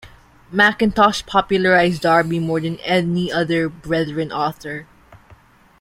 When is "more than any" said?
2.39-3.31